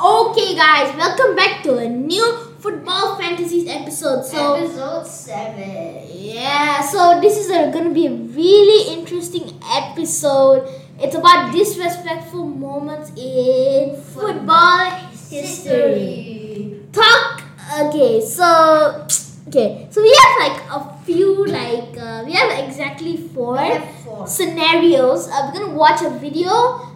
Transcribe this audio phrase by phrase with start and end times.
[0.03, 2.25] Okay, guys, welcome back to a new
[2.59, 4.25] football fantasies episode.
[4.25, 6.07] So, Episode 7.
[6.11, 10.67] yeah, so this is a, gonna be a really interesting episode.
[10.99, 14.91] It's about disrespectful moments in football
[15.29, 16.81] history.
[16.93, 17.43] Talk.
[17.79, 19.07] Okay, so
[19.49, 24.27] okay, so we have like a few like uh, we have exactly four have four.
[24.27, 25.29] scenarios.
[25.29, 26.51] Uh, we're gonna watch a video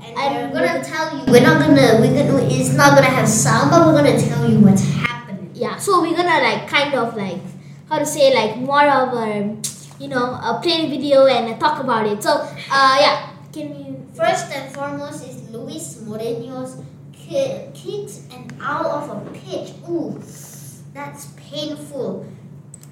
[0.05, 1.25] And and we're gonna tell you.
[1.33, 1.99] We're not gonna.
[2.01, 2.43] We're gonna.
[2.47, 5.51] It's not gonna have sound, but we're gonna tell you what's happening.
[5.55, 7.41] yeah so we're gonna like kind of like
[7.89, 9.29] how to say like more of a
[10.03, 12.33] you know a plain video and talk about it so
[12.71, 16.77] uh yeah can you First and foremost is Luis Moreno's
[17.13, 19.73] ki- kicked an owl off a pitch.
[19.91, 20.23] Ooh,
[20.95, 22.25] that's painful.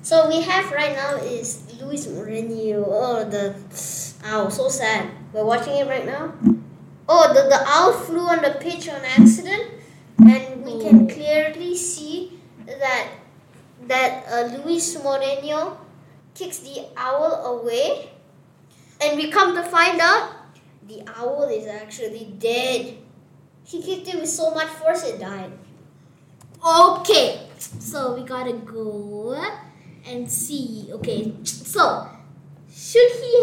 [0.02, 2.84] So we have right now is Luis Moreno.
[2.90, 3.54] Oh, the
[4.24, 5.08] owl, so sad.
[5.32, 6.34] We're watching it right now.
[7.08, 9.70] Oh, the, the owl flew on the pitch on accident,
[10.18, 13.10] and we can clearly see that
[13.86, 15.78] that uh, Luis Moreno
[16.34, 18.10] kicks the owl away,
[19.00, 20.34] and we come to find out
[20.88, 22.98] the owl is actually dead.
[23.62, 25.52] He kicked it with so much force it died.
[26.58, 27.46] okay
[27.78, 29.38] so we gotta go
[30.06, 32.08] and see okay so
[32.72, 33.34] should he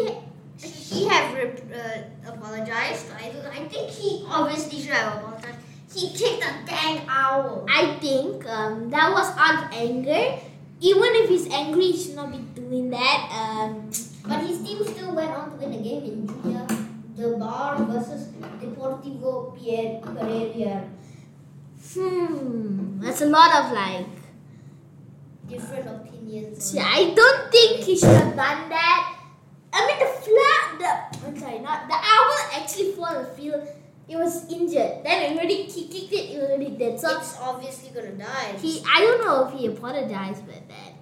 [0.59, 3.07] He have uh, apologized.
[3.15, 5.55] I, don't- I think he obviously should have apologized.
[5.95, 7.63] He kicked a dang owl.
[7.71, 10.23] i think um, that was out of anger
[10.81, 13.87] even if he's angry he should not be doing that um,
[14.27, 16.67] But his team still went on to win the game in Julia.
[17.19, 18.27] The Bar versus
[18.61, 20.83] Deportivo Pierre Pereira.
[21.93, 24.07] hmm that's a lot of like
[25.49, 26.63] Different opinions.
[26.63, 29.15] See, I don't think he should have done that.
[29.73, 33.67] I mean, the flat, the I'm sorry, not the owl actually fell on the field.
[34.07, 35.03] It was injured.
[35.03, 36.33] Then already he kicked it.
[36.33, 36.99] It was already dead.
[36.99, 38.57] So It's obviously gonna die.
[38.59, 40.93] he, I don't know if he apologized, but that,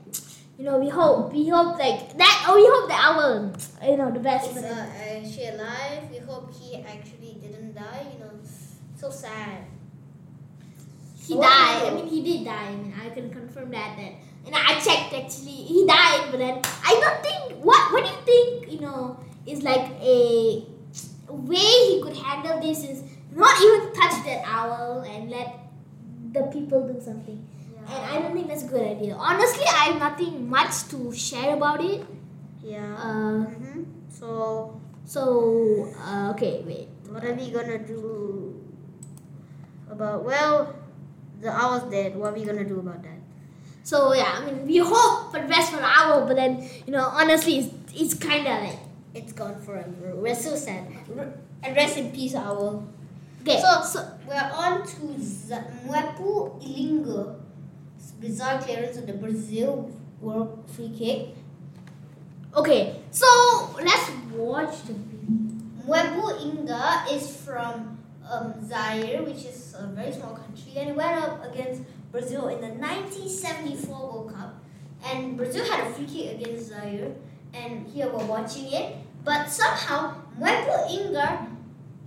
[0.57, 2.45] you know, we hope, we hope like that.
[2.47, 4.51] Oh, we hope the owl, you know, the best.
[4.51, 6.09] For uh, uh, she alive.
[6.11, 8.07] We hope he actually didn't die.
[8.13, 8.31] You know,
[8.97, 9.63] so sad.
[11.19, 11.91] He what died.
[11.91, 12.67] I mean, he did die.
[12.67, 13.97] I mean, I can confirm that.
[13.97, 14.13] That
[14.45, 16.27] and I checked actually, he died.
[16.31, 17.63] But then I don't think.
[17.65, 18.71] What What do you think?
[18.71, 20.63] You know, is like a
[21.29, 25.59] way he could handle this is not even touch that owl and let
[26.33, 27.43] the people do something.
[27.89, 29.15] And I don't think that's a good idea.
[29.15, 32.03] Honestly, I have nothing much to share about it.
[32.63, 32.95] Yeah.
[32.99, 36.87] Uh, hmm So so uh, okay, wait.
[37.09, 38.59] what are we gonna do
[39.89, 40.23] about?
[40.25, 40.75] Well,
[41.41, 42.15] the owl's dead.
[42.15, 43.19] What are we gonna do about that?
[43.83, 46.91] So yeah, I mean, we hope for the best for the owl, but then you
[46.93, 48.79] know, honestly, it's, it's kind of like
[49.13, 50.13] It's gone forever.
[50.15, 50.85] We're so sad.
[51.63, 52.83] And rest in peace, owl.
[53.41, 53.59] okay.
[53.61, 55.55] So- so We're on to Z-
[55.87, 57.35] Mwepu Ilunga.
[58.19, 59.89] Bizarre clearance of the Brazil
[60.21, 61.35] World Free Kick.
[62.55, 63.27] Okay, so
[63.83, 65.53] let's watch the video.
[65.85, 67.97] Mwepu Inga is from
[68.29, 72.61] um, Zaire, which is a very small country, and it went up against Brazil in
[72.61, 74.55] the 1974 World Cup.
[75.05, 77.11] And Brazil had a free kick against Zaire,
[77.53, 78.95] and here we're watching it.
[79.23, 81.47] But somehow, Mwepu Inga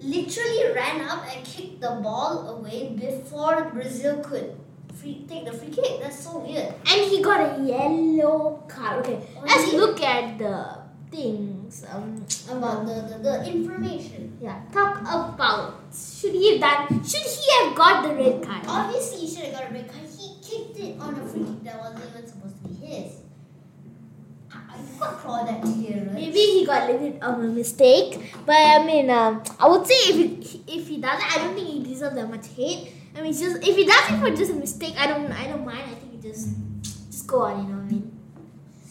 [0.01, 4.57] literally ran up and kicked the ball away before Brazil could
[4.95, 6.01] free, take the free kick.
[6.01, 6.75] That's so weird.
[6.91, 9.07] And he got a yellow card.
[9.07, 10.80] Okay, Oh, let's look at the
[11.11, 11.85] things.
[11.91, 14.39] Um, About the, the, the information.
[14.41, 17.05] yeah, talk about should he have done?
[17.05, 18.65] Should he have got the red card?
[18.67, 20.05] Obviously, he should have got a red card.
[20.19, 23.13] He kicked it on a free kick that wasn't even supposed to be his.
[24.53, 26.15] I I got crawdad here, right?
[26.15, 29.95] Maybe he got a little of a mistake, but I mean, um, I would say
[30.11, 32.93] if it, if he does it, I don't think he deserves that much hate.
[33.17, 35.65] I mean, just if he does it for just a mistake, I don't, I don't
[35.65, 35.83] mind.
[35.83, 36.49] I think he just,
[36.83, 37.63] just go on.
[37.63, 38.19] You know what I mean?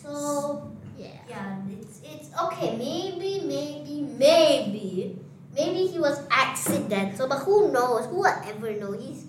[0.02, 1.08] So Yeah.
[1.30, 2.76] yeah, it's it's okay.
[2.78, 5.20] Maybe, maybe, maybe,
[5.56, 8.06] maybe he was accidental, but who knows?
[8.08, 8.92] Who will ever know?
[8.94, 9.28] He's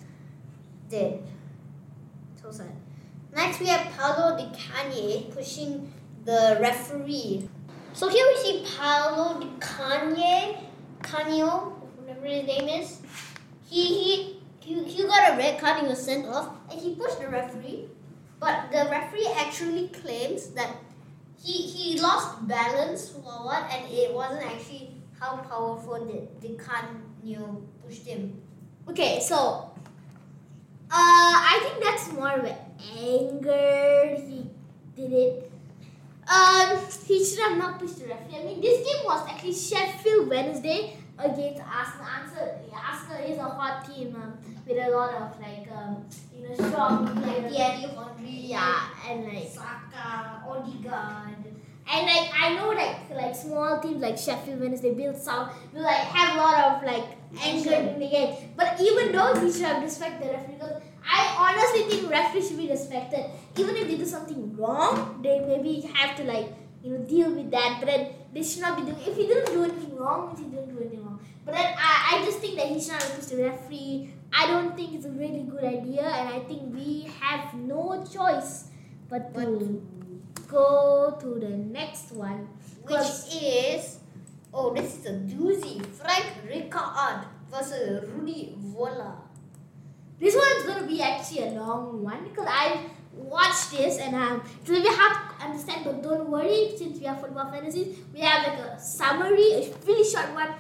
[0.88, 1.22] dead.
[2.42, 2.74] So sad.
[3.34, 5.92] Next, we have Paulo Di Canio pushing
[6.24, 7.48] the referee.
[7.92, 10.56] So here we see Paulo Di Canio,
[11.02, 13.02] Canio, whatever his name is.
[13.68, 17.20] He he he, he got a red card and was sent off, and he pushed
[17.20, 17.86] the referee.
[18.40, 20.76] But the referee actually claims that
[21.42, 27.62] he he lost balance or what, and it wasn't actually how powerful the Di Canio
[27.84, 28.40] pushed him.
[28.88, 29.70] Okay, so
[30.90, 32.56] uh, I think that's more of an
[32.98, 34.16] anger.
[34.16, 34.50] He
[34.96, 35.52] did it.
[36.30, 38.38] Um, he should have not pushed the referee.
[38.38, 42.06] I mean, this game was actually Sheffield Wednesday against Arsenal.
[42.06, 46.04] Arsenal, Arsenal is a hot team um, with a lot of like um,
[46.34, 47.52] you know strong players.
[47.54, 51.44] Thierry Henry, Yeah, and like Saka, Odegaard.
[51.92, 55.96] and like I know like like small teams like Sheffield Wednesday build some will like
[56.16, 57.06] have a lot of like
[57.42, 58.34] anger in the game.
[58.56, 62.58] But even though we should have respect the referee because I honestly think referees should
[62.58, 63.24] be respected.
[63.56, 66.48] Even if they do something wrong, they maybe have to like
[66.82, 67.76] you know deal with that.
[67.80, 68.96] But then they should not be doing.
[69.06, 71.18] If he didn't do anything wrong, he didn't do anything wrong.
[71.44, 74.10] But then I, I just think that he should not push the referee.
[74.32, 78.70] I don't think it's a really good idea, and I think we have no choice
[79.08, 79.82] but to
[80.46, 82.48] go to the next one.
[82.84, 83.98] Which is,
[84.52, 85.84] oh, this is a doozy.
[85.86, 89.14] Frank Rijkaard versus Rudi Voller.
[90.18, 94.70] This one's gonna be actually a long one because I watched this and um, it's
[94.70, 95.84] a bit hard to understand.
[95.84, 100.08] But don't worry, since we have football fantasies, we have like a summary, a really
[100.08, 100.54] short one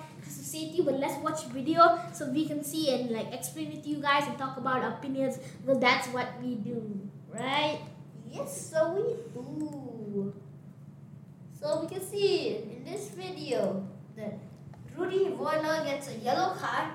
[0.50, 0.82] say to you.
[0.82, 4.26] But let's watch video so we can see and like explain it to you guys
[4.26, 6.80] and talk about opinions because that's what we do,
[7.32, 7.80] right?
[8.28, 9.02] Yes, so we
[9.34, 10.34] do.
[11.60, 13.86] So we can see in this video
[14.16, 14.38] that
[14.96, 16.90] Rudi Voller gets a yellow card.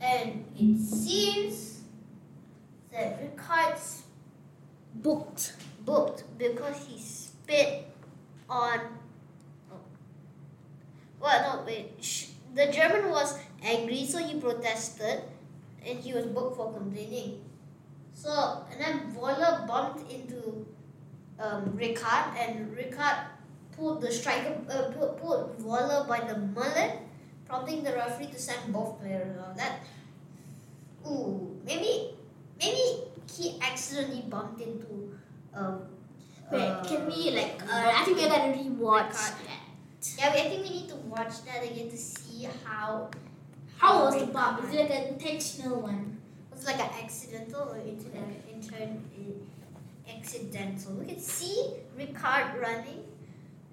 [0.00, 1.80] And it seems
[2.92, 4.02] that Rijkaard's
[4.94, 5.54] Booked.
[5.84, 7.88] booked because he spit
[8.48, 8.80] on.
[11.24, 11.92] Well, no, wait.
[12.00, 15.22] Sh- the German was angry, so he protested,
[15.84, 17.40] and he was booked for complaining.
[18.12, 20.66] So, and then Voller bumped into
[21.40, 23.24] um, Rijkaard, and Rijkaard
[23.72, 26.98] pulled the striker, uh, pulled, pulled Voller by the mullet,
[27.46, 29.56] prompting the referee to send both players out.
[29.56, 29.80] That,
[31.08, 32.14] ooh, maybe,
[32.60, 32.84] maybe
[33.34, 35.16] he accidentally bumped into.
[35.54, 35.80] Um,
[36.52, 37.62] Wait, uh, can we like?
[37.62, 39.32] Uh, I think we're gonna rewatch
[40.18, 43.10] Yeah, I think we need to watch that again to see how
[43.78, 44.62] How was the bump?
[44.64, 46.18] Is it like an intentional one?
[46.50, 49.02] was like an accidental or intern, intern
[50.08, 50.92] accidental.
[50.94, 53.02] We can see Rijkaard running,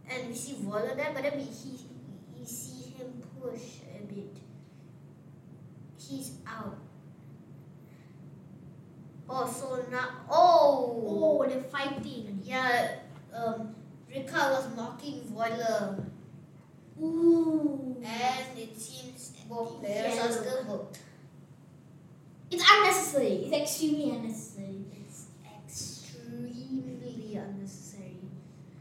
[0.09, 1.77] and we see Voller there, but then we he
[2.37, 4.35] we see him push a bit.
[5.97, 6.77] He's out.
[9.29, 12.39] Oh, so now oh Oh, they're fighting.
[12.43, 12.95] yeah.
[13.33, 13.75] Um,
[14.13, 16.03] Rijkaard was mocking Voller,
[17.01, 17.97] Ooh.
[18.03, 20.99] and it seems both players are still booked.
[22.51, 23.45] It's unnecessary.
[23.45, 24.85] It's extremely unnecessary.
[25.05, 25.27] It's
[25.57, 28.17] extremely unnecessary.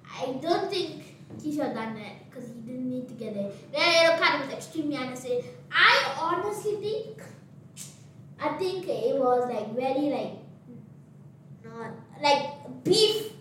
[0.04, 1.04] I don't think
[1.42, 3.72] he should have done that because he didn't need to get it.
[3.72, 5.44] The yellow card was extremely unnecessary.
[5.72, 7.22] I honestly think,
[8.40, 10.32] I think it was like very like,
[11.64, 13.32] Not like beef,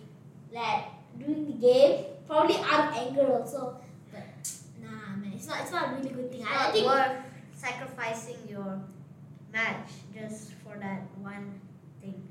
[0.53, 0.85] like
[1.17, 2.05] during the game.
[2.27, 3.77] Probably out of anger also.
[4.11, 5.61] But nah, man, it's not.
[5.61, 6.45] It's not a really good thing.
[6.45, 6.87] I, I not think.
[6.87, 7.17] worth
[7.53, 8.81] sacrificing your
[9.51, 11.59] match just for that one
[12.01, 12.21] thing.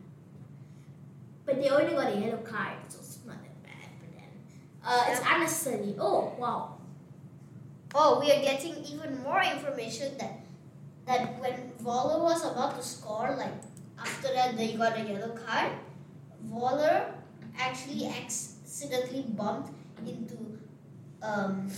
[1.45, 3.91] But they only got a yellow card, so it's not that bad.
[3.99, 4.31] for them.
[4.85, 5.95] uh, it's unnecessary.
[5.99, 6.79] Oh wow.
[7.95, 10.41] Oh, we are getting even more information that
[11.07, 13.55] that when Voller was about to score, like
[13.99, 15.73] after that they got a yellow card,
[16.53, 17.13] Voller
[17.59, 19.73] actually accidentally bumped
[20.07, 20.59] into
[21.23, 21.71] um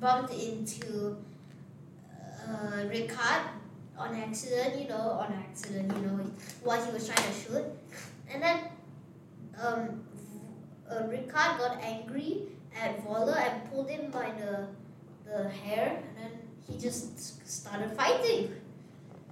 [0.00, 1.16] bumped into
[2.46, 3.42] uh, Rijkaard
[3.98, 6.20] on accident, you know, on accident, you know,
[6.62, 7.64] while he was trying to shoot.
[8.30, 8.58] And then
[9.60, 10.04] um,
[10.90, 12.42] uh, Rijkaard got angry
[12.80, 14.66] at Voller and pulled him by the
[15.24, 16.32] the hair, and then
[16.68, 18.52] he just started fighting.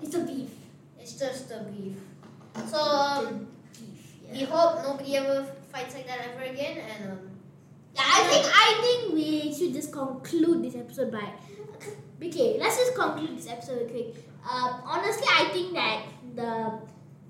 [0.00, 0.50] It's a beef.
[0.98, 1.96] It's just a beef.
[2.66, 4.32] So um, beef.
[4.32, 7.30] we hope nobody ever fights like that ever again, and um,
[7.94, 11.28] Yeah, I think I think we should just conclude this episode by.
[12.24, 14.14] Okay, let's just conclude this episode quick.
[14.48, 16.02] Um, honestly, I think that
[16.36, 16.78] the,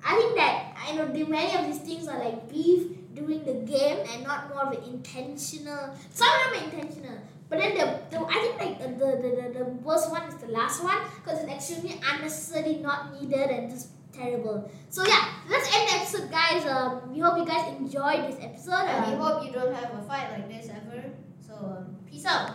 [0.04, 3.54] I think that I know the many of these things are like beef during the
[3.64, 5.96] game and not more of an intentional.
[6.10, 7.18] Some of them are intentional,
[7.48, 10.48] but then the, the I think like the the, the the worst one is the
[10.48, 14.70] last one because it's extremely unnecessary, not needed, and just terrible.
[14.90, 16.66] So yeah, let's end the episode, guys.
[16.66, 18.84] Um, we hope you guys enjoyed this episode.
[18.92, 21.04] and we Um, hope you don't have a fight like this ever.
[21.40, 22.50] So um, peace out.